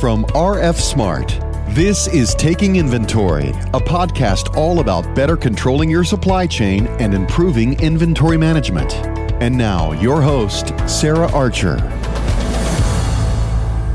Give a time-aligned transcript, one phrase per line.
[0.00, 1.40] from RF Smart.
[1.70, 7.80] This is Taking Inventory, a podcast all about better controlling your supply chain and improving
[7.80, 8.94] inventory management.
[9.42, 11.78] And now, your host, Sarah Archer.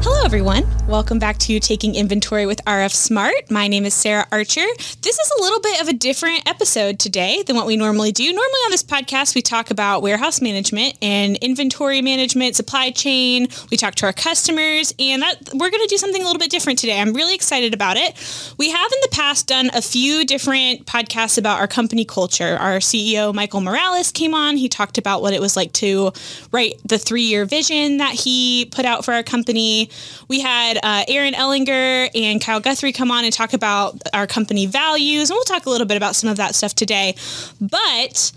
[0.03, 0.65] Hello, everyone.
[0.93, 3.49] Welcome back to Taking Inventory with RF Smart.
[3.49, 4.63] My name is Sarah Archer.
[5.01, 8.25] This is a little bit of a different episode today than what we normally do.
[8.25, 13.47] Normally on this podcast, we talk about warehouse management and inventory management, supply chain.
[13.71, 16.51] We talk to our customers, and that, we're going to do something a little bit
[16.51, 17.01] different today.
[17.01, 18.53] I'm really excited about it.
[18.59, 22.55] We have in the past done a few different podcasts about our company culture.
[22.57, 24.57] Our CEO, Michael Morales, came on.
[24.57, 26.11] He talked about what it was like to
[26.51, 29.89] write the three year vision that he put out for our company.
[30.27, 34.27] We had had uh, Aaron Ellinger and Kyle Guthrie come on and talk about our
[34.27, 37.15] company values, and we'll talk a little bit about some of that stuff today.
[37.59, 38.31] But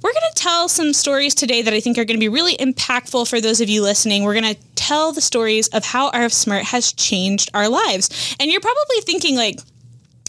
[0.00, 2.56] we're going to tell some stories today that I think are going to be really
[2.56, 4.22] impactful for those of you listening.
[4.22, 8.36] We're going to tell the stories of how RF Smart has changed our lives.
[8.38, 9.58] And you're probably thinking, like,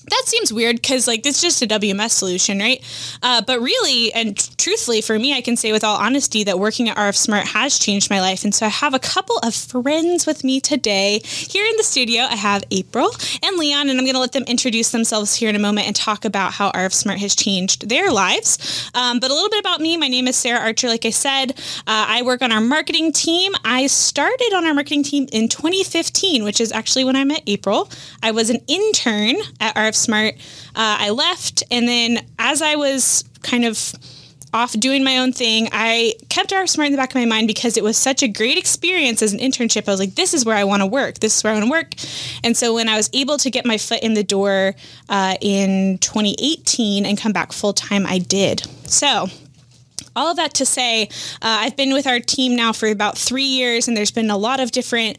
[0.09, 2.83] that seems weird because like it's just a WMS solution, right?
[3.21, 6.89] Uh, but really and truthfully, for me, I can say with all honesty that working
[6.89, 8.43] at RF Smart has changed my life.
[8.43, 12.23] And so I have a couple of friends with me today here in the studio.
[12.23, 13.09] I have April
[13.43, 15.95] and Leon, and I'm going to let them introduce themselves here in a moment and
[15.95, 18.89] talk about how RF Smart has changed their lives.
[18.93, 19.97] Um, but a little bit about me.
[19.97, 20.87] My name is Sarah Archer.
[20.87, 21.51] Like I said,
[21.87, 23.53] uh, I work on our marketing team.
[23.63, 27.89] I started on our marketing team in 2015, which is actually when I met April.
[28.23, 30.35] I was an intern at RF Smart.
[30.75, 33.93] Uh, I left, and then as I was kind of
[34.53, 37.47] off doing my own thing, I kept RF Smart in the back of my mind
[37.47, 39.87] because it was such a great experience as an internship.
[39.87, 41.19] I was like, this is where I want to work.
[41.19, 41.93] This is where I want to work.
[42.43, 44.75] And so when I was able to get my foot in the door
[45.07, 48.61] uh, in 2018 and come back full time, I did.
[48.89, 49.27] So
[50.15, 51.07] all of that to say, uh,
[51.41, 54.59] I've been with our team now for about three years, and there's been a lot
[54.59, 55.17] of different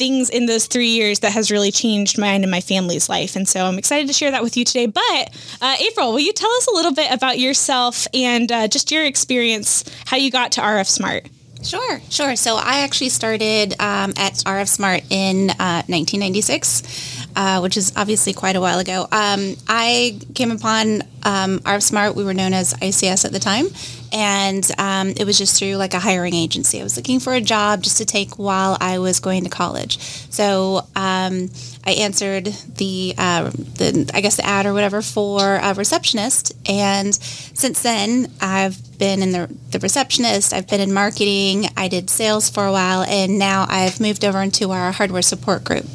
[0.00, 3.36] things in those three years that has really changed mine and my family's life.
[3.36, 4.86] And so I'm excited to share that with you today.
[4.86, 8.90] But uh, April, will you tell us a little bit about yourself and uh, just
[8.90, 11.28] your experience, how you got to RF Smart?
[11.62, 12.34] Sure, sure.
[12.36, 17.18] So I actually started um, at RF Smart in uh, 1996.
[17.36, 19.02] Uh, which is obviously quite a while ago.
[19.12, 22.16] Um, I came upon um, RF Smart.
[22.16, 23.66] We were known as ICS at the time,
[24.12, 26.80] and um, it was just through like a hiring agency.
[26.80, 29.98] I was looking for a job just to take while I was going to college.
[30.30, 31.50] So um,
[31.84, 37.14] I answered the, uh, the, I guess the ad or whatever for a receptionist, and
[37.14, 40.52] since then I've been in the, the receptionist.
[40.52, 41.66] I've been in marketing.
[41.76, 45.64] I did sales for a while, and now I've moved over into our hardware support
[45.64, 45.86] group.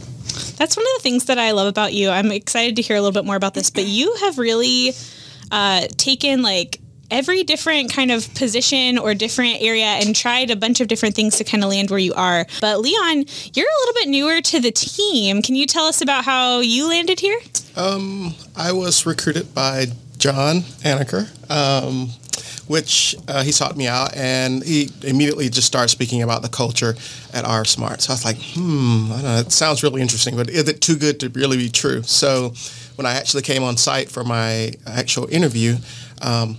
[0.57, 2.09] That's one of the things that I love about you.
[2.09, 4.93] I'm excited to hear a little bit more about this, but you have really
[5.51, 6.79] uh, taken like
[7.11, 11.37] every different kind of position or different area and tried a bunch of different things
[11.37, 12.45] to kind of land where you are.
[12.61, 15.41] But Leon, you're a little bit newer to the team.
[15.41, 17.39] Can you tell us about how you landed here?
[17.75, 21.29] Um, I was recruited by John Aneker.
[21.49, 22.09] Um,
[22.67, 26.95] which uh, he sought me out and he immediately just started speaking about the culture
[27.33, 28.01] at RF Smart.
[28.01, 30.95] So I was like, hmm, I know, it sounds really interesting, but is it too
[30.95, 32.01] good to really be true?
[32.03, 32.53] So
[32.95, 35.75] when I actually came on site for my actual interview,
[36.21, 36.57] um,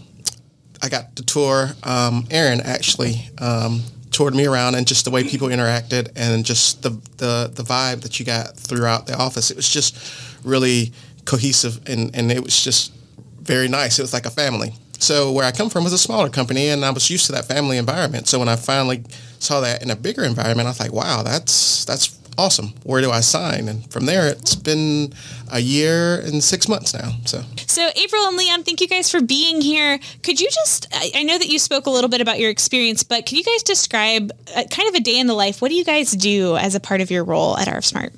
[0.82, 1.70] I got to tour.
[1.82, 6.82] Um, Aaron actually um, toured me around, and just the way people interacted, and just
[6.82, 9.50] the, the the vibe that you got throughout the office.
[9.50, 9.96] It was just
[10.44, 10.92] really
[11.24, 12.92] cohesive, and and it was just
[13.40, 13.98] very nice.
[13.98, 14.74] It was like a family.
[14.98, 17.44] So where I come from was a smaller company, and I was used to that
[17.44, 18.28] family environment.
[18.28, 19.04] So when I finally
[19.38, 22.68] saw that in a bigger environment, I was like, wow, that's that's awesome.
[22.82, 23.68] Where do I sign?
[23.68, 25.12] And from there, it's been
[25.50, 27.12] a year and six months now.
[27.24, 29.98] So, so April and Leon, thank you guys for being here.
[30.22, 33.26] Could you just, I know that you spoke a little bit about your experience, but
[33.26, 35.62] could you guys describe a, uh, kind of a day in the life?
[35.62, 38.12] What do you guys do as a part of your role at RF Smart?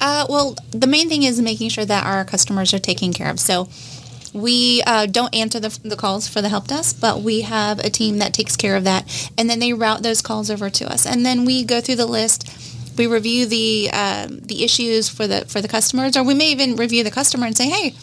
[0.00, 3.38] Uh, well, the main thing is making sure that our customers are taken care of.
[3.38, 3.68] So
[4.32, 7.90] we uh, don't answer the, the calls for the help desk, but we have a
[7.90, 11.06] team that takes care of that, and then they route those calls over to us,
[11.06, 12.48] and then we go through the list.
[13.00, 16.76] We review the uh, the issues for the for the customers, or we may even
[16.76, 17.94] review the customer and say, "Hey,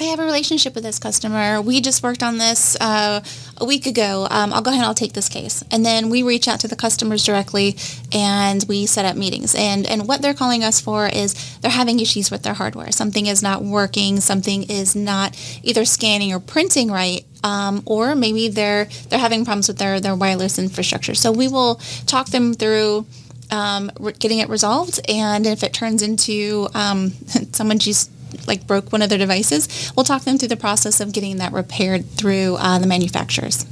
[0.00, 1.60] I have a relationship with this customer.
[1.60, 3.20] We just worked on this uh,
[3.58, 4.26] a week ago.
[4.30, 5.62] Um, I'll go ahead and I'll take this case.
[5.70, 7.76] And then we reach out to the customers directly
[8.12, 9.54] and we set up meetings.
[9.54, 12.92] And, and what they're calling us for is they're having issues with their hardware.
[12.92, 14.20] Something is not working.
[14.20, 17.24] Something is not either scanning or printing right.
[17.44, 21.14] Um, or maybe they're they're having problems with their, their wireless infrastructure.
[21.14, 21.74] So we will
[22.06, 23.06] talk them through
[23.50, 25.00] um, getting it resolved.
[25.08, 27.10] And if it turns into um,
[27.52, 28.10] someone just
[28.46, 31.52] like broke one of their devices, we'll talk them through the process of getting that
[31.52, 33.66] repaired through uh, the manufacturers.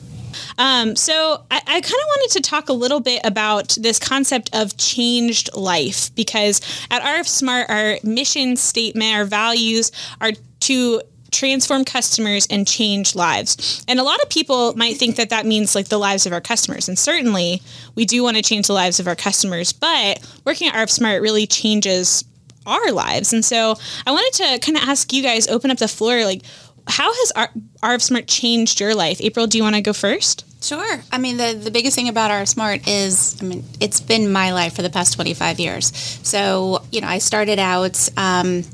[0.59, 4.51] Um, so I, I kind of wanted to talk a little bit about this concept
[4.55, 6.61] of changed life because
[6.91, 11.03] at RF Smart, our mission statement, our values are to
[11.33, 13.85] transform customers and change lives.
[13.89, 16.41] And a lot of people might think that that means like the lives of our
[16.41, 16.89] customers.
[16.89, 17.63] And certainly
[17.95, 21.23] we do want to change the lives of our customers, but working at RF Smart
[21.23, 22.25] really changes
[22.67, 23.33] our lives.
[23.33, 23.75] And so
[24.07, 26.43] I wanted to kind of ask you guys, open up the floor, like,
[26.87, 27.49] how has
[27.83, 29.21] RF Smart changed your life?
[29.21, 30.45] April, do you want to go first?
[30.63, 31.03] Sure.
[31.11, 34.53] I mean, the, the biggest thing about RF Smart is, I mean, it's been my
[34.53, 35.93] life for the past 25 years.
[36.23, 38.65] So, you know, I started out, um,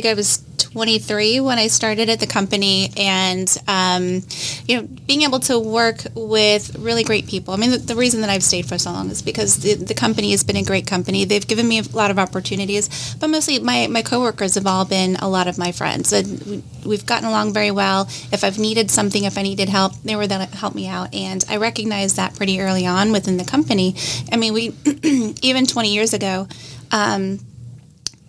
[0.00, 4.22] think I was 23 when I started at the company, and um,
[4.66, 7.52] you know, being able to work with really great people.
[7.52, 9.94] I mean, the, the, reason that I've stayed for so long is because the, the
[9.94, 11.24] company has been a great company.
[11.24, 15.16] They've given me a lot of opportunities, but mostly my my coworkers have all been
[15.16, 18.06] a lot of my friends, and we, have gotten along very well.
[18.30, 21.12] If I've needed something, if I needed help, they were there to help me out,
[21.12, 23.96] and I recognized that pretty early on within the company.
[24.30, 24.74] I mean, we
[25.42, 26.46] even 20 years ago.
[26.90, 27.40] Um,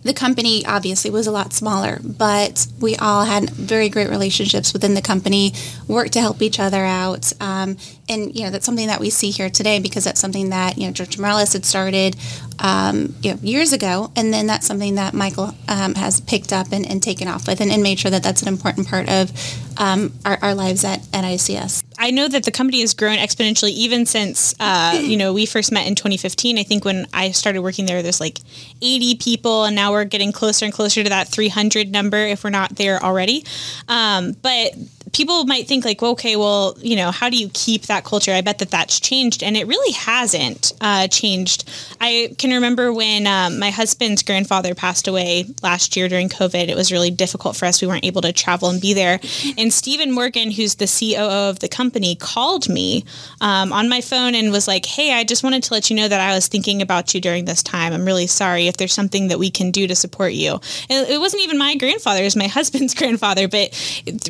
[0.09, 4.95] the company obviously was a lot smaller, but we all had very great relationships within
[4.95, 5.53] the company,
[5.87, 7.31] worked to help each other out.
[7.39, 7.77] Um,
[8.09, 10.87] and, you know, that's something that we see here today because that's something that, you
[10.87, 12.15] know, George Morales had started,
[12.59, 14.11] um, you know, years ago.
[14.15, 17.61] And then that's something that Michael um, has picked up and, and, taken off with
[17.61, 19.31] and, and, made sure that that's an important part of
[19.77, 21.83] um, our, our, lives at, at ICS.
[21.97, 25.71] I know that the company has grown exponentially even since, uh, you know, we first
[25.71, 26.57] met in 2015.
[26.57, 28.39] I think when I started working there, there's like
[28.81, 32.49] 80 people, and now we're getting closer and closer to that 300 number if we're
[32.49, 33.45] not there already.
[33.87, 34.73] Um, but
[35.13, 38.31] people might think like, well, okay, well, you know, how do you keep that culture?
[38.31, 41.69] I bet that that's changed, and it really hasn't uh, changed.
[42.01, 46.67] I can remember when um, my husband's grandfather passed away last year during COVID.
[46.67, 47.81] It was really difficult for us.
[47.81, 49.19] We weren't able to travel and be there.
[49.57, 53.05] And Stephen Morgan, who's the COO of the company, called me
[53.41, 56.07] um, on my phone and was like, "Hey, I just wanted to let you know
[56.07, 57.93] that I was thinking about you during this time.
[57.93, 60.59] I'm really sorry if there's something that we can do to support you."
[60.89, 63.47] And it wasn't even my grandfather; it was my husband's grandfather.
[63.47, 63.69] But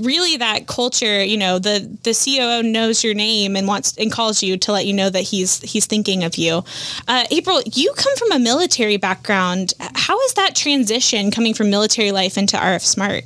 [0.01, 4.41] really, that culture, you know, the the COO knows your name and wants and calls
[4.41, 6.63] you to let you know that he's he's thinking of you.
[7.07, 9.73] Uh, April, you come from a military background.
[9.79, 13.23] How is that transition coming from military life into RF Smart?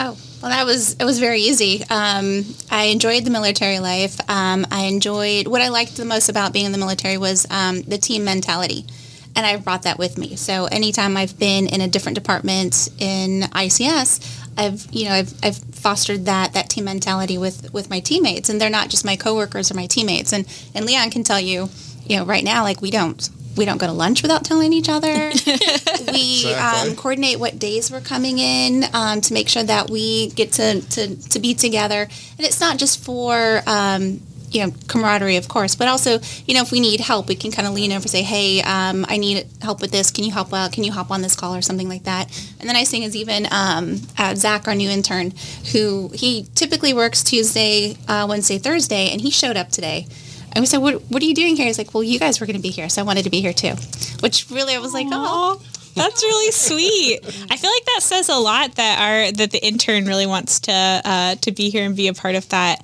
[0.00, 1.84] Oh, well, that was it was very easy.
[1.90, 4.18] Um, I enjoyed the military life.
[4.28, 7.82] Um, I enjoyed what I liked the most about being in the military was um,
[7.82, 8.86] the team mentality,
[9.34, 10.36] and I've brought that with me.
[10.36, 15.56] So anytime I've been in a different department in ICS, I've you know I've, I've
[15.56, 19.70] fostered that that team mentality with with my teammates, and they're not just my coworkers
[19.70, 20.32] or my teammates.
[20.32, 21.68] And and Leon can tell you,
[22.06, 24.88] you know, right now like we don't we don't go to lunch without telling each
[24.88, 25.08] other.
[25.12, 26.90] we exactly.
[26.90, 30.80] um, coordinate what days we're coming in um, to make sure that we get to,
[30.80, 32.02] to, to be together.
[32.02, 34.20] And it's not just for um,
[34.54, 37.50] you know camaraderie of course but also you know if we need help we can
[37.50, 40.10] kind of lean over and say hey um, i need help with this.
[40.10, 42.26] Can you help out can you hop on this call or something like that?
[42.60, 45.32] And the nice thing is even um, uh, zach our new intern
[45.72, 50.06] who he typically works tuesday uh, wednesday thursday and he showed up today.
[50.54, 51.66] And we said what, what are you doing here?
[51.66, 53.40] He's like well you guys were going to be here so i wanted to be
[53.40, 53.74] here too
[54.20, 55.62] which really i was like oh
[55.94, 57.20] that's really sweet.
[57.50, 60.72] I feel like that says a lot that our that the intern really wants to
[60.72, 62.82] uh, to be here and be a part of that.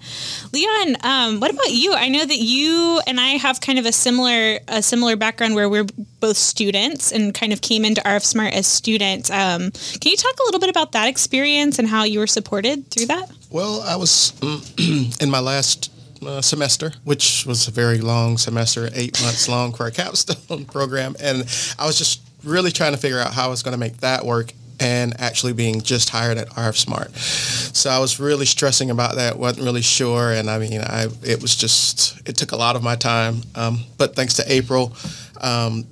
[0.52, 1.94] Leon, um, what about you?
[1.94, 5.68] I know that you and I have kind of a similar a similar background where
[5.68, 5.86] we're
[6.20, 9.30] both students and kind of came into RF Smart as students.
[9.30, 12.90] Um, can you talk a little bit about that experience and how you were supported
[12.90, 13.30] through that?
[13.50, 14.32] Well, I was
[15.20, 15.90] in my last
[16.26, 21.16] uh, semester, which was a very long semester, eight months long for a capstone program,
[21.20, 21.44] and
[21.78, 24.24] I was just really trying to figure out how I was going to make that
[24.24, 27.14] work and actually being just hired at RF Smart.
[27.16, 31.42] So I was really stressing about that, wasn't really sure, and I mean, I it
[31.42, 33.42] was just it took a lot of my time.
[33.54, 34.94] Um, but thanks to April
[35.40, 35.86] um,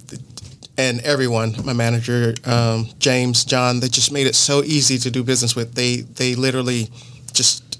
[0.79, 5.23] and everyone, my manager um, James, John, they just made it so easy to do
[5.25, 5.75] business with.
[5.75, 6.89] They they literally
[7.33, 7.76] just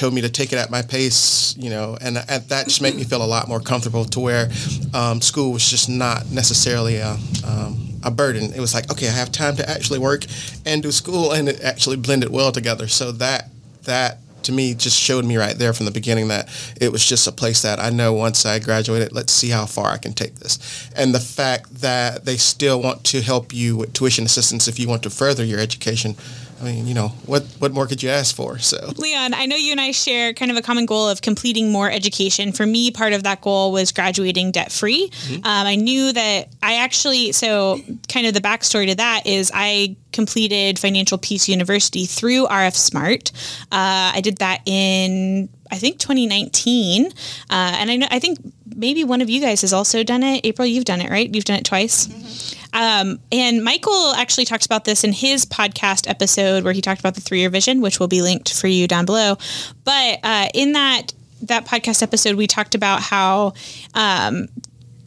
[0.00, 3.04] told me to take it at my pace, you know, and, that just made me
[3.04, 4.48] feel a lot more comfortable to where
[4.94, 8.50] um, school was just not necessarily a, um, a burden.
[8.54, 10.24] It was like, okay, I have time to actually work
[10.64, 12.88] and do school, and it actually blended well together.
[12.88, 13.50] So that
[13.84, 16.48] that to me just showed me right there from the beginning that
[16.80, 19.90] it was just a place that I know once I graduated, let's see how far
[19.90, 20.88] I can take this.
[20.96, 24.88] And the fact that they still want to help you with tuition assistance if you
[24.88, 26.16] want to further your education
[26.60, 28.58] I mean, you know, what what more could you ask for?
[28.58, 31.72] So, Leon, I know you and I share kind of a common goal of completing
[31.72, 32.52] more education.
[32.52, 35.08] For me, part of that goal was graduating debt free.
[35.08, 35.34] Mm-hmm.
[35.36, 39.96] Um, I knew that I actually, so kind of the backstory to that is I
[40.12, 43.32] completed Financial Peace University through RF Smart.
[43.72, 47.10] Uh, I did that in I think 2019, uh,
[47.48, 48.38] and I know I think
[48.76, 50.44] maybe one of you guys has also done it.
[50.44, 51.32] April, you've done it, right?
[51.32, 52.06] You've done it twice.
[52.06, 52.59] Mm-hmm.
[52.72, 57.14] Um, and Michael actually talks about this in his podcast episode where he talked about
[57.14, 59.36] the three year vision, which will be linked for you down below.
[59.84, 61.12] But uh, in that
[61.42, 63.54] that podcast episode, we talked about how
[63.94, 64.48] um,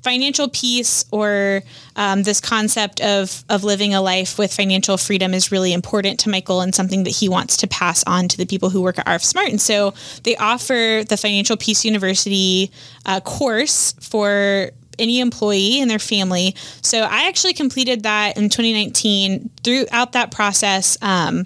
[0.04, 1.64] financial peace or
[1.96, 6.30] um, this concept of of living a life with financial freedom is really important to
[6.30, 9.06] Michael and something that he wants to pass on to the people who work at
[9.06, 9.50] RF Smart.
[9.50, 9.94] And so
[10.24, 12.72] they offer the Financial Peace University
[13.06, 16.56] uh, course for any employee and their family.
[16.82, 19.50] So I actually completed that in 2019.
[19.64, 20.98] Throughout that process.
[21.02, 21.46] Um,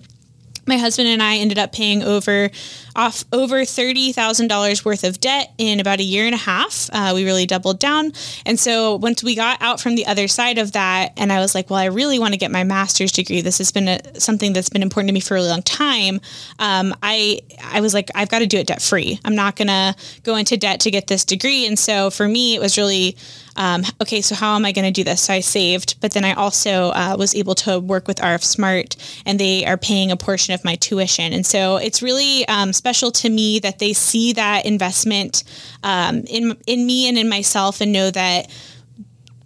[0.67, 2.49] my husband and I ended up paying over
[2.97, 6.89] off over thirty thousand dollars worth of debt in about a year and a half.
[6.91, 8.11] Uh, we really doubled down,
[8.45, 11.55] and so once we got out from the other side of that, and I was
[11.55, 13.41] like, well, I really want to get my master's degree.
[13.41, 16.19] This has been a, something that's been important to me for a really long time.
[16.59, 19.19] Um, I I was like, I've got to do it debt free.
[19.23, 22.59] I'm not gonna go into debt to get this degree, and so for me, it
[22.59, 23.15] was really
[23.57, 25.23] um, okay, so how am I going to do this?
[25.23, 28.95] So I saved, but then I also uh, was able to work with RF Smart,
[29.25, 31.33] and they are paying a portion of my tuition.
[31.33, 35.43] And so it's really um, special to me that they see that investment
[35.83, 38.49] um, in in me and in myself, and know that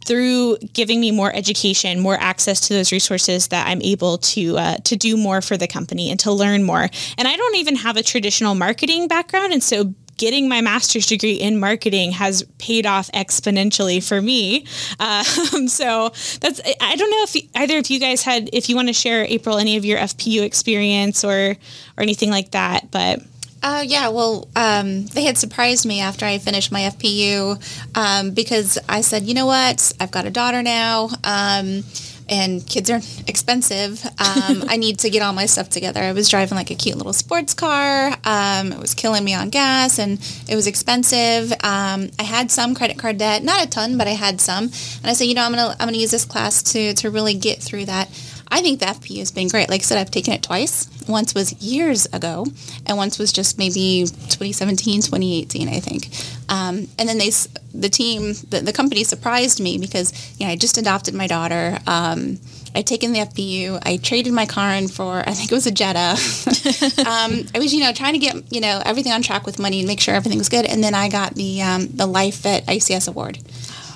[0.05, 4.75] through giving me more education, more access to those resources, that I'm able to uh,
[4.83, 6.87] to do more for the company and to learn more.
[7.17, 11.33] And I don't even have a traditional marketing background, and so getting my master's degree
[11.33, 14.63] in marketing has paid off exponentially for me.
[14.99, 15.23] Uh,
[15.67, 18.93] so that's I don't know if either of you guys had if you want to
[18.93, 21.55] share April any of your FPU experience or
[21.97, 23.21] or anything like that, but.
[23.63, 27.61] Uh, yeah, well, um, they had surprised me after I finished my FPU
[27.95, 31.09] um, because I said, you know what, I've got a daughter now.
[31.23, 31.83] Um,
[32.31, 34.03] and kids are expensive.
[34.05, 35.99] Um, I need to get all my stuff together.
[35.99, 38.15] I was driving like a cute little sports car.
[38.23, 40.13] Um, it was killing me on gas and
[40.47, 41.51] it was expensive.
[41.63, 44.63] Um, I had some credit card debt, not a ton, but I had some.
[44.63, 47.33] And I said, you know, I'm gonna I'm gonna use this class to to really
[47.33, 48.09] get through that.
[48.51, 49.69] I think the FPU has been great.
[49.69, 50.89] Like I said, I've taken it twice.
[51.07, 52.45] Once was years ago,
[52.85, 56.09] and once was just maybe 2017, 2018, I think.
[56.49, 57.31] Um, and then they,
[57.73, 61.79] the team, the, the company surprised me because you know I just adopted my daughter.
[61.87, 62.39] Um,
[62.75, 63.81] I'd taken the FPU.
[63.85, 66.11] I traded my car in for I think it was a Jetta.
[67.07, 69.79] um, I was you know trying to get you know everything on track with money
[69.79, 70.65] and make sure everything was good.
[70.65, 73.39] And then I got the um, the Life at ICS award,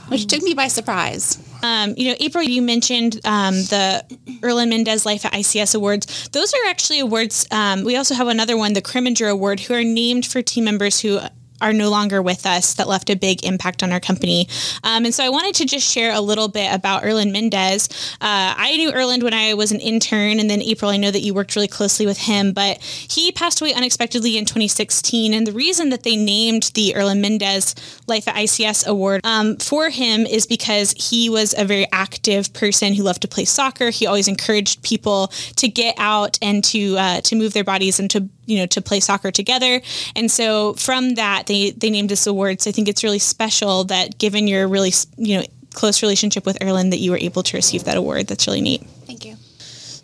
[0.07, 1.44] which took me by surprise.
[1.65, 4.05] Um, you know, April, you mentioned um, the
[4.41, 6.29] Erlen Mendez Life at ICS Awards.
[6.29, 7.47] Those are actually awards.
[7.49, 10.99] Um, we also have another one, the Kriminger Award, who are named for team members
[10.99, 11.19] who
[11.65, 14.47] are no longer with us that left a big impact on our company.
[14.83, 17.89] Um, and so I wanted to just share a little bit about Erland Mendez.
[18.21, 21.21] Uh, I knew Erland when I was an intern, and then April, I know that
[21.21, 25.33] you worked really closely with him, but he passed away unexpectedly in 2016.
[25.33, 27.73] And the reason that they named the Erland Mendez
[28.05, 32.93] Life at ICS Award um, for him is because he was a very active person
[32.93, 33.89] who loved to play soccer.
[33.89, 38.09] He always encouraged people to get out and to uh, to move their bodies and
[38.11, 39.81] to you know to play soccer together.
[40.15, 42.61] And so from that, they they named this award.
[42.61, 46.57] So I think it's really special that given your really you know close relationship with
[46.59, 48.27] Erlen that you were able to receive that award.
[48.27, 48.83] That's really neat.
[49.05, 49.34] Thank you.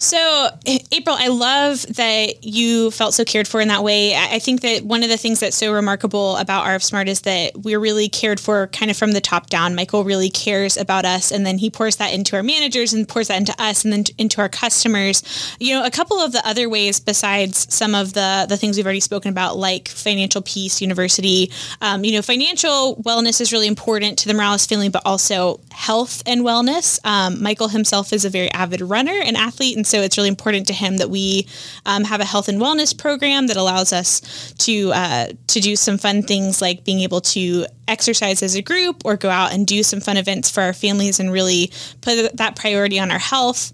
[0.02, 4.16] So, April, I love that you felt so cared for in that way.
[4.16, 7.56] I think that one of the things that's so remarkable about RF Smart is that
[7.56, 9.76] we're really cared for kind of from the top down.
[9.76, 13.28] Michael really cares about us, and then he pours that into our managers and pours
[13.28, 15.22] that into us and then into our customers.
[15.60, 18.88] You know, a couple of the other ways besides some of the, the things we've
[18.88, 24.18] already spoken about, like Financial Peace University, um, you know, financial wellness is really important
[24.18, 27.00] to the Morales family, but also health and wellness.
[27.06, 30.68] Um, Michael himself is a very avid runner and athlete, and so it's really important
[30.68, 31.48] to him that we
[31.86, 35.98] um, have a health and wellness program that allows us to uh, to do some
[35.98, 39.84] fun things like being able to exercise as a group or go out and do
[39.84, 43.74] some fun events for our families and really put that priority on our health.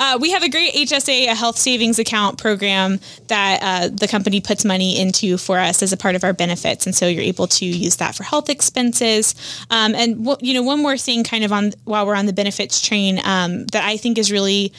[0.00, 4.40] Uh, we have a great HSA, a health savings account program that uh, the company
[4.40, 7.46] puts money into for us as a part of our benefits, and so you're able
[7.46, 9.34] to use that for health expenses.
[9.70, 12.80] Um, and you know, one more thing, kind of on while we're on the benefits
[12.80, 14.72] train, um, that I think is really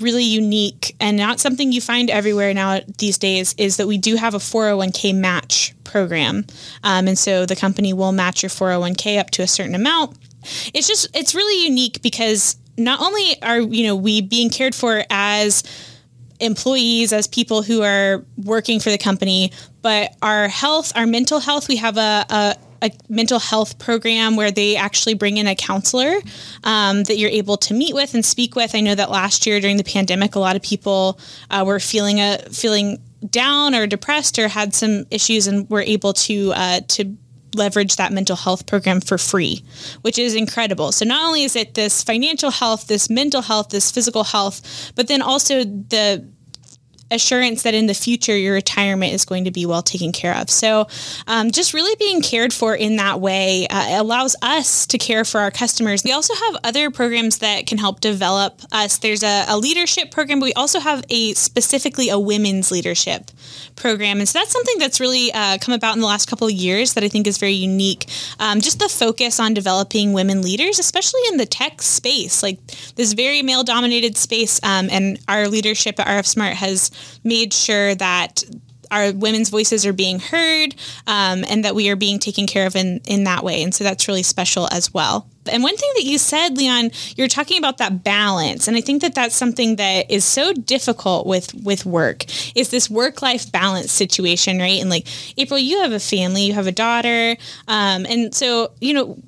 [0.00, 4.16] really unique and not something you find everywhere now these days is that we do
[4.16, 6.46] have a 401k match program.
[6.84, 10.16] Um, and so the company will match your 401k up to a certain amount.
[10.72, 15.02] It's just, it's really unique because not only are, you know, we being cared for
[15.10, 15.64] as
[16.40, 19.50] employees, as people who are working for the company,
[19.82, 24.50] but our health, our mental health, we have a, a a mental health program where
[24.50, 26.16] they actually bring in a counselor
[26.64, 28.74] um, that you're able to meet with and speak with.
[28.74, 31.18] I know that last year during the pandemic, a lot of people
[31.50, 32.98] uh, were feeling a feeling
[33.30, 37.16] down or depressed or had some issues and were able to uh, to
[37.54, 39.64] leverage that mental health program for free,
[40.02, 40.92] which is incredible.
[40.92, 45.08] So not only is it this financial health, this mental health, this physical health, but
[45.08, 46.26] then also the
[47.10, 50.50] assurance that in the future your retirement is going to be well taken care of.
[50.50, 50.86] So,
[51.26, 55.40] um, just really being cared for in that way uh, allows us to care for
[55.40, 56.04] our customers.
[56.04, 58.98] We also have other programs that can help develop us.
[58.98, 63.30] There's a, a leadership program, but we also have a specifically a women's leadership
[63.76, 66.52] program, and so that's something that's really uh, come about in the last couple of
[66.52, 68.06] years that I think is very unique.
[68.38, 72.58] Um, just the focus on developing women leaders, especially in the tech space, like
[72.96, 76.90] this very male-dominated space, um, and our leadership at RF Smart has
[77.24, 78.42] made sure that
[78.90, 80.74] our women's voices are being heard
[81.06, 83.62] um, and that we are being taken care of in, in that way.
[83.62, 85.28] And so that's really special as well.
[85.50, 88.66] And one thing that you said, Leon, you're talking about that balance.
[88.66, 92.24] And I think that that's something that is so difficult with, with work
[92.56, 94.80] is this work-life balance situation, right?
[94.80, 97.36] And like, April, you have a family, you have a daughter.
[97.66, 99.18] Um, and so, you know,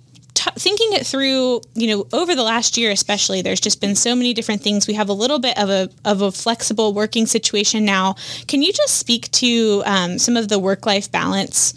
[0.57, 4.35] thinking it through, you know, over the last year especially, there's just been so many
[4.35, 4.87] different things.
[4.87, 8.15] We have a little bit of a of a flexible working situation now.
[8.47, 11.73] Can you just speak to um, some of the work life balance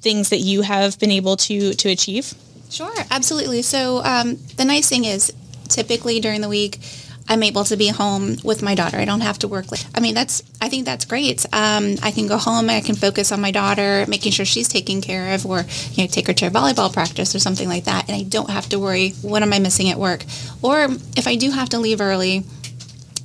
[0.00, 2.34] things that you have been able to to achieve?
[2.70, 3.62] Sure, absolutely.
[3.62, 5.32] So um, the nice thing is,
[5.68, 6.78] typically during the week
[7.28, 8.98] I'm able to be home with my daughter.
[8.98, 9.70] I don't have to work.
[9.72, 9.86] Late.
[9.94, 11.44] I mean, that's I think that's great.
[11.52, 12.68] Um, I can go home.
[12.68, 16.08] I can focus on my daughter, making sure she's taken care of, or you know,
[16.08, 18.08] take her to volleyball practice or something like that.
[18.08, 20.24] And I don't have to worry what am I missing at work,
[20.62, 22.44] or if I do have to leave early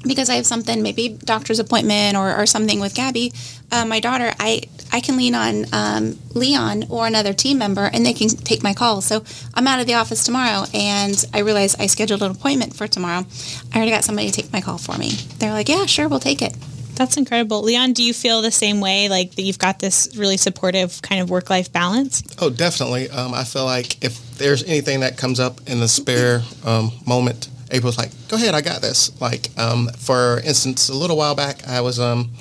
[0.04, 3.34] because I have something, maybe doctor's appointment or, or something with Gabby,
[3.72, 8.06] uh, my daughter, I I can lean on um, Leon or another team member, and
[8.06, 9.02] they can take my call.
[9.02, 9.24] So
[9.54, 13.26] I'm out of the office tomorrow, and I realize I scheduled an appointment for tomorrow.
[13.72, 15.12] I already got somebody to take my call for me.
[15.38, 16.56] They're like, "Yeah, sure, we'll take it."
[16.96, 17.62] That's incredible.
[17.62, 21.22] Leon, do you feel the same way, like that you've got this really supportive kind
[21.22, 22.24] of work life balance?
[22.40, 23.10] Oh, definitely.
[23.10, 27.48] Um, I feel like if there's anything that comes up in the spare um, moment,
[27.72, 29.20] April's like, go ahead, I got this.
[29.22, 32.32] Like, um, for instance, a little while back, I was um,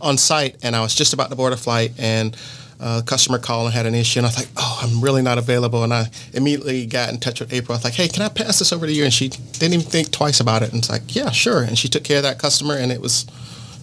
[0.00, 2.36] on site and I was just about to board a flight and
[2.78, 5.38] a customer called and had an issue and I was like, oh, I'm really not
[5.38, 5.82] available.
[5.82, 7.74] And I immediately got in touch with April.
[7.74, 9.04] I was like, hey, can I pass this over to you?
[9.04, 10.70] And she didn't even think twice about it.
[10.72, 11.62] And it's like, yeah, sure.
[11.62, 13.26] And she took care of that customer and it was,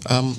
[0.10, 0.38] um,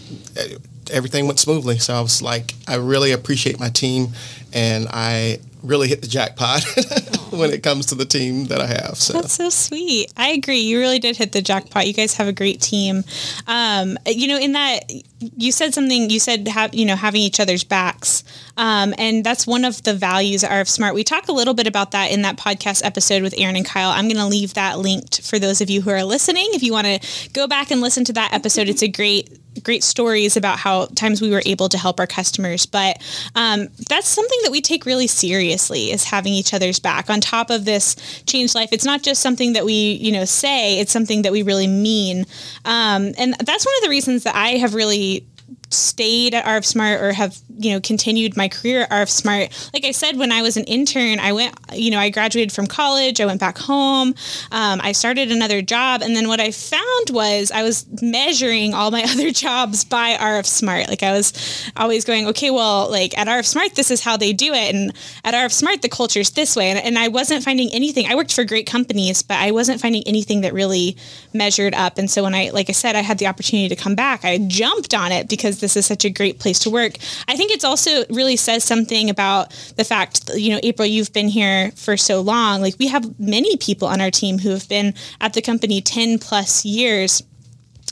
[0.92, 1.78] everything went smoothly.
[1.78, 4.08] So I was like, I really appreciate my team
[4.52, 6.64] and I really hit the jackpot
[7.30, 8.96] when it comes to the team that I have.
[8.96, 10.12] So that's so sweet.
[10.16, 10.60] I agree.
[10.60, 11.86] You really did hit the jackpot.
[11.86, 13.02] You guys have a great team.
[13.46, 14.92] Um, you know, in that
[15.36, 16.10] you said something.
[16.10, 18.24] You said have you know having each other's backs,
[18.56, 20.94] um, and that's one of the values of Smart.
[20.94, 23.90] We talk a little bit about that in that podcast episode with Aaron and Kyle.
[23.90, 26.48] I'm going to leave that linked for those of you who are listening.
[26.50, 29.84] If you want to go back and listen to that episode, it's a great great
[29.84, 32.66] stories about how times we were able to help our customers.
[32.66, 33.02] But
[33.34, 37.10] um, that's something that we take really seriously is having each other's back.
[37.10, 40.78] On top of this change life, it's not just something that we you know say;
[40.78, 42.24] it's something that we really mean.
[42.64, 45.26] Um, and that's one of the reasons that I have really
[45.74, 49.70] stayed at RF Smart or have you know continued my career at RF Smart.
[49.72, 52.66] Like I said, when I was an intern, I went you know I graduated from
[52.66, 53.20] college.
[53.20, 54.14] I went back home.
[54.52, 58.90] Um, I started another job, and then what I found was I was measuring all
[58.90, 60.88] my other jobs by RF Smart.
[60.88, 61.32] Like I was
[61.76, 64.92] always going, okay, well, like at RF Smart, this is how they do it, and
[65.24, 66.70] at RF Smart, the culture's this way.
[66.70, 68.06] And, and I wasn't finding anything.
[68.06, 70.96] I worked for great companies, but I wasn't finding anything that really
[71.32, 71.98] measured up.
[71.98, 74.38] And so when I, like I said, I had the opportunity to come back, I
[74.38, 76.92] jumped on it because this is such a great place to work.
[77.26, 81.12] I think it's also really says something about the fact, that, you know, April, you've
[81.12, 82.60] been here for so long.
[82.60, 86.18] Like we have many people on our team who have been at the company 10
[86.18, 87.22] plus years.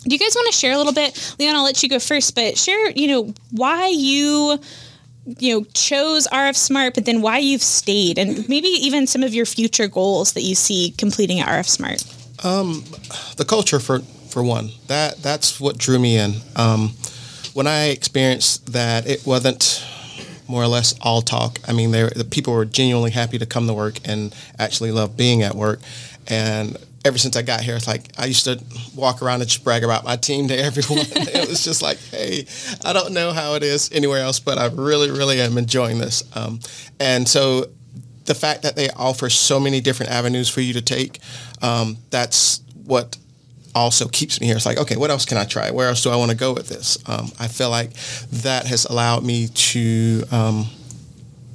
[0.04, 1.34] Do you guys want to share a little bit?
[1.38, 4.58] Leon, I'll let you go first, but share, you know, why you
[5.38, 9.32] you know chose RF Smart, but then why you've stayed, and maybe even some of
[9.32, 12.04] your future goals that you see completing at RF Smart.
[12.44, 12.84] Um,
[13.36, 14.00] the culture for
[14.32, 16.34] for one that that's what drew me in.
[16.56, 16.94] Um,
[17.54, 19.84] when I experienced that it wasn't
[20.48, 21.58] more or less all talk.
[21.66, 25.42] I mean, the people were genuinely happy to come to work and actually love being
[25.42, 25.80] at work.
[26.28, 28.62] And ever since I got here, it's like I used to
[28.94, 31.06] walk around and just brag about my team to everyone.
[31.08, 32.46] it was just like, hey,
[32.84, 36.22] I don't know how it is anywhere else, but I really, really am enjoying this.
[36.36, 36.60] Um,
[37.00, 37.66] and so
[38.24, 41.18] the fact that they offer so many different avenues for you to take,
[41.60, 43.16] um, that's what
[43.74, 44.56] also keeps me here.
[44.56, 45.70] It's like, okay, what else can I try?
[45.70, 46.98] Where else do I want to go with this?
[47.06, 47.92] Um, I feel like
[48.30, 50.66] that has allowed me to um,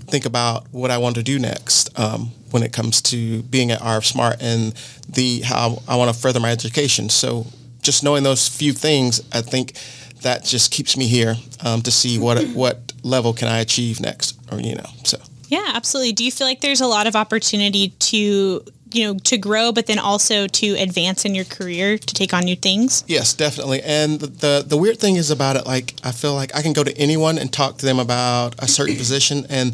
[0.08, 3.80] think about what I want to do next um, when it comes to being at
[3.82, 4.74] RF Smart and
[5.10, 7.10] the how I want to further my education.
[7.10, 7.48] So
[7.82, 9.74] just knowing those few things, I think
[10.22, 14.40] that just keeps me here um, to see what what level can I achieve next,
[14.52, 15.18] or you know, so.
[15.50, 16.12] Yeah, absolutely.
[16.12, 19.88] Do you feel like there's a lot of opportunity to you know to grow but
[19.88, 23.04] then also to advance in your career to take on new things?
[23.08, 23.82] Yes definitely.
[23.82, 26.74] And the, the, the weird thing is about it like i feel like i can
[26.74, 29.74] go to anyone and talk to them about a certain position and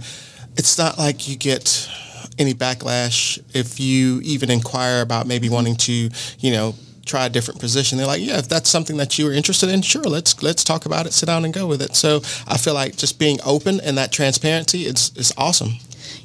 [0.55, 1.89] it's not like you get
[2.37, 5.55] any backlash if you even inquire about maybe mm-hmm.
[5.55, 7.97] wanting to you know try a different position.
[7.97, 10.85] They're like yeah if that's something that you are interested in sure let's let's talk
[10.85, 11.95] about it sit down and go with it.
[11.95, 15.73] So i feel like just being open and that transparency is is awesome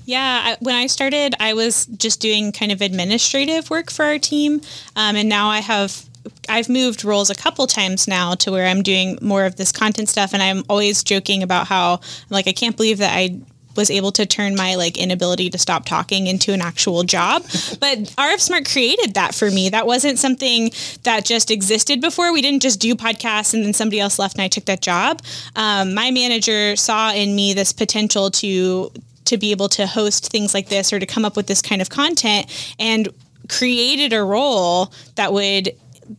[0.09, 4.63] yeah, when I started, I was just doing kind of administrative work for our team,
[4.97, 6.07] um, and now I have
[6.49, 10.09] I've moved roles a couple times now to where I'm doing more of this content
[10.09, 13.39] stuff, and I'm always joking about how like I can't believe that I
[13.77, 17.43] was able to turn my like inability to stop talking into an actual job.
[17.79, 19.69] but RF Smart created that for me.
[19.69, 20.71] That wasn't something
[21.03, 22.33] that just existed before.
[22.33, 25.21] We didn't just do podcasts and then somebody else left and I took that job.
[25.55, 28.91] Um, my manager saw in me this potential to
[29.29, 31.81] to be able to host things like this or to come up with this kind
[31.81, 33.09] of content and
[33.49, 35.75] created a role that would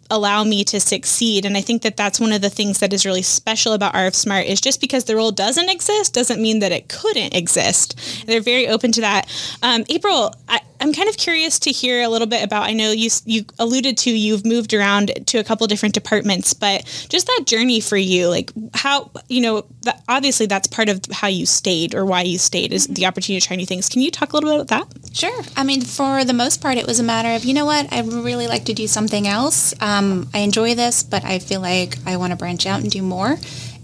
[0.10, 1.46] allow me to succeed.
[1.46, 4.16] And i think that that's one of the things that is really special about rf
[4.16, 8.26] smart is just because the role doesn't exist doesn't mean that it couldn't exist.
[8.28, 9.28] They're very open to that.
[9.64, 12.64] Um, april I, I'm kind of curious to hear a little bit about.
[12.64, 16.86] I know you you alluded to you've moved around to a couple different departments, but
[17.10, 21.28] just that journey for you, like how you know, that, obviously that's part of how
[21.28, 23.90] you stayed or why you stayed is the opportunity to try new things.
[23.90, 25.16] Can you talk a little bit about that?
[25.16, 25.44] Sure.
[25.56, 28.02] I mean, for the most part, it was a matter of you know what I
[28.02, 29.74] really like to do something else.
[29.82, 33.02] Um, I enjoy this, but I feel like I want to branch out and do
[33.02, 33.38] more.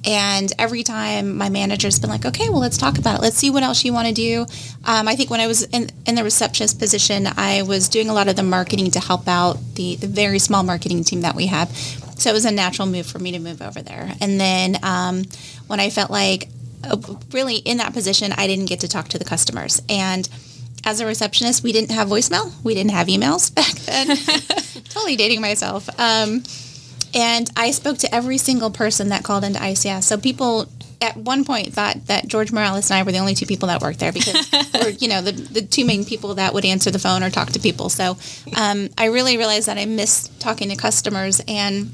[0.05, 3.21] And every time my manager's been like, okay, well, let's talk about it.
[3.21, 4.45] Let's see what else you want to do.
[4.85, 8.13] Um, I think when I was in, in the receptionist position, I was doing a
[8.13, 11.47] lot of the marketing to help out the, the very small marketing team that we
[11.47, 11.69] have.
[12.17, 14.11] So it was a natural move for me to move over there.
[14.21, 15.23] And then um,
[15.67, 16.49] when I felt like
[16.83, 16.97] uh,
[17.31, 19.81] really in that position, I didn't get to talk to the customers.
[19.89, 20.29] And
[20.85, 22.53] as a receptionist, we didn't have voicemail.
[22.63, 24.07] We didn't have emails back then.
[24.89, 25.89] totally dating myself.
[25.99, 26.43] Um,
[27.15, 30.04] and I spoke to every single person that called into ICS.
[30.04, 30.67] So people
[31.01, 33.82] at one point thought that George Morales and I were the only two people that
[33.82, 36.99] worked there because we're, you know, the, the two main people that would answer the
[36.99, 37.89] phone or talk to people.
[37.89, 38.17] So
[38.58, 41.91] um, I really realized that I miss talking to customers and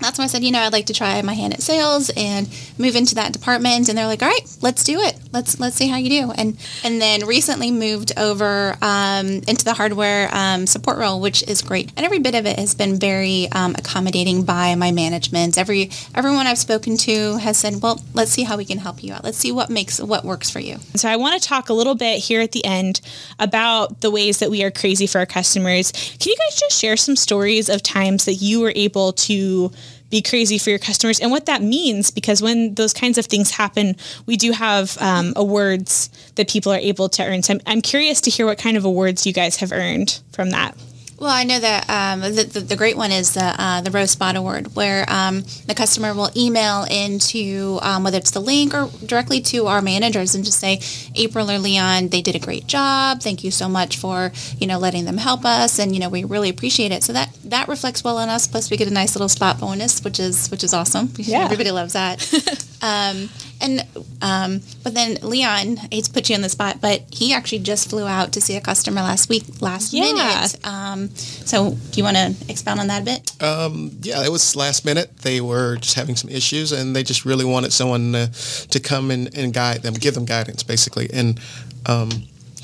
[0.00, 2.48] that's when I said, you know, I'd like to try my hand at sales and
[2.78, 3.88] move into that department.
[3.88, 5.18] And they're like, all right, let's do it.
[5.32, 6.32] Let's let's see how you do.
[6.32, 11.62] And and then recently moved over um, into the hardware um, support role, which is
[11.62, 11.92] great.
[11.96, 15.58] And every bit of it has been very um, accommodating by my management.
[15.58, 19.12] Every everyone I've spoken to has said, well, let's see how we can help you
[19.12, 19.22] out.
[19.22, 20.78] Let's see what makes what works for you.
[20.96, 23.00] So I want to talk a little bit here at the end
[23.38, 25.92] about the ways that we are crazy for our customers.
[25.92, 29.70] Can you guys just share some stories of times that you were able to
[30.10, 33.52] be crazy for your customers and what that means because when those kinds of things
[33.52, 33.96] happen
[34.26, 38.20] we do have um, awards that people are able to earn so I'm, I'm curious
[38.22, 40.76] to hear what kind of awards you guys have earned from that
[41.20, 44.12] well, I know that um, the, the, the, great one is the, uh, the Rose
[44.12, 48.88] Spot Award, where um, the customer will email into um, whether it's the link or
[49.04, 50.80] directly to our managers and just say,
[51.14, 53.20] April or Leon, they did a great job.
[53.20, 56.24] Thank you so much for you know letting them help us, and you know we
[56.24, 57.02] really appreciate it.
[57.04, 58.46] So that that reflects well on us.
[58.46, 61.12] Plus, we get a nice little spot bonus, which is which is awesome.
[61.30, 61.44] Yeah.
[61.44, 62.66] everybody loves that.
[62.82, 63.28] Um,
[63.60, 63.86] and
[64.22, 67.58] um, but then Leon, I hate to put you on the spot, but he actually
[67.58, 70.04] just flew out to see a customer last week, last yeah.
[70.04, 70.66] minute.
[70.66, 73.42] Um, so do you want to expound on that a bit?
[73.42, 75.14] Um, yeah, it was last minute.
[75.18, 78.30] They were just having some issues, and they just really wanted someone to,
[78.68, 81.10] to come and, and guide them, give them guidance, basically.
[81.12, 81.38] And
[81.84, 82.10] um,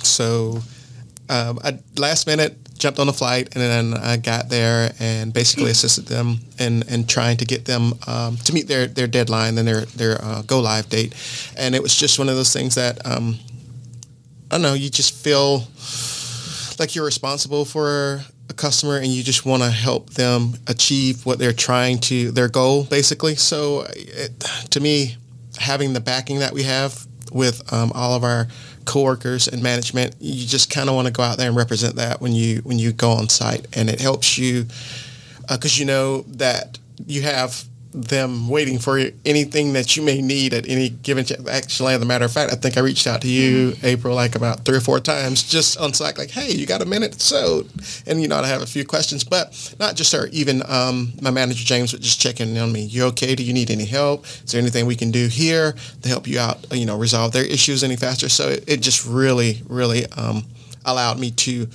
[0.02, 0.62] so
[1.28, 5.70] um, I, last minute, jumped on a flight and then I got there and basically
[5.70, 9.66] assisted them in, in trying to get them um, to meet their, their deadline and
[9.66, 11.14] their, their uh, go live date.
[11.56, 13.36] And it was just one of those things that, um,
[14.50, 15.64] I don't know, you just feel
[16.78, 21.38] like you're responsible for a customer and you just want to help them achieve what
[21.38, 23.36] they're trying to, their goal basically.
[23.36, 24.38] So it,
[24.70, 25.16] to me,
[25.58, 28.48] having the backing that we have with um, all of our
[28.84, 32.20] coworkers and management, you just kind of want to go out there and represent that
[32.20, 34.66] when you when you go on site, and it helps you
[35.48, 37.64] because uh, you know that you have
[37.96, 42.04] them waiting for anything that you may need at any given ch- actually as a
[42.04, 44.80] matter of fact i think i reached out to you april like about three or
[44.80, 47.20] four times just on slack like hey you got a minute?
[47.20, 47.64] So
[48.06, 51.30] and you know i have a few questions but not just her even um, my
[51.30, 52.84] manager james would just check in on me.
[52.84, 53.34] You okay?
[53.34, 54.24] Do you need any help?
[54.24, 57.44] Is there anything we can do here to help you out you know resolve their
[57.44, 58.28] issues any faster?
[58.28, 60.44] So it, it just really really um,
[60.84, 61.66] allowed me to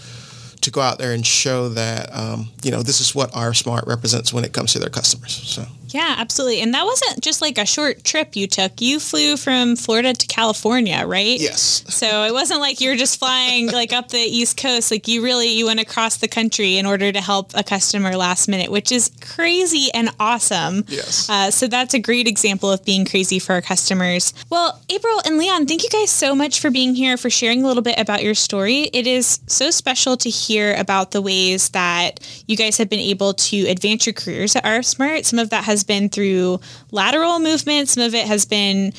[0.62, 3.86] to go out there and show that um, you know this is what our Smart
[3.88, 6.62] represents when it comes to their customers so Yeah, absolutely.
[6.62, 8.82] And that wasn't just like a short trip you took.
[8.82, 11.40] You flew from Florida to California, right?
[11.40, 11.84] Yes.
[11.88, 14.92] So it wasn't like you were just flying like up the East Coast.
[14.92, 18.48] Like you really you went across the country in order to help a customer last
[18.48, 20.84] minute, which is crazy and awesome.
[20.88, 21.30] Yes.
[21.30, 24.34] Uh, so that's a great example of being crazy for our customers.
[24.50, 27.68] Well, April and Leon, thank you guys so much for being here, for sharing a
[27.68, 28.84] little bit about your story.
[28.94, 33.34] It is so special to hear about the ways that you guys have been able
[33.34, 35.26] to advance your careers at RF Smart.
[35.26, 36.60] Some of that has been through
[36.92, 37.90] lateral movement.
[37.90, 38.94] Some of it has been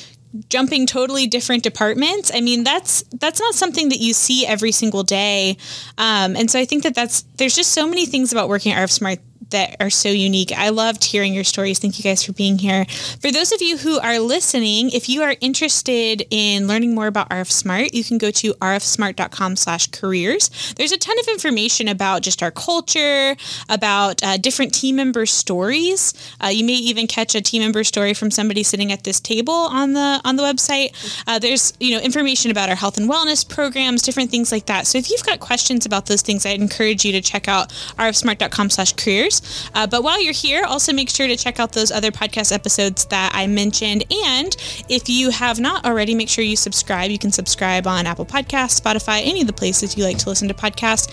[0.49, 5.03] jumping totally different departments i mean that's that's not something that you see every single
[5.03, 5.55] day
[5.99, 8.79] um, and so i think that that's there's just so many things about working at
[8.79, 9.19] rf smart
[9.53, 10.51] that are so unique.
[10.51, 11.79] I loved hearing your stories.
[11.79, 12.85] Thank you guys for being here.
[13.21, 17.29] For those of you who are listening, if you are interested in learning more about
[17.29, 20.73] RF Smart, you can go to rfsmart.com slash careers.
[20.75, 23.35] There's a ton of information about just our culture,
[23.69, 26.13] about uh, different team member stories.
[26.43, 29.53] Uh, you may even catch a team member story from somebody sitting at this table
[29.53, 30.91] on the on the website.
[31.27, 34.87] Uh, there's you know information about our health and wellness programs, different things like that.
[34.87, 38.71] So if you've got questions about those things, I'd encourage you to check out rfsmart.com
[38.71, 39.42] slash careers.
[39.73, 43.05] Uh, but while you're here, also make sure to check out those other podcast episodes
[43.05, 44.03] that I mentioned.
[44.25, 44.55] And
[44.89, 47.11] if you have not already, make sure you subscribe.
[47.11, 50.47] You can subscribe on Apple Podcasts, Spotify, any of the places you like to listen
[50.47, 51.09] to podcasts.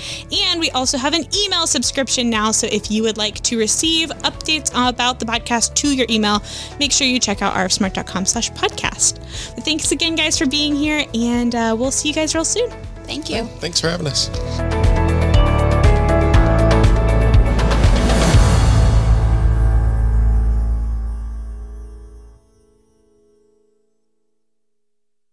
[0.49, 2.51] And we also have an email subscription now.
[2.51, 6.43] So if you would like to receive updates about the podcast to your email,
[6.79, 9.19] make sure you check out rfsmart.com slash podcast.
[9.55, 11.05] But thanks again, guys, for being here.
[11.15, 12.71] And uh, we'll see you guys real soon.
[13.05, 13.45] Thank you.
[13.59, 15.10] Thanks for having us.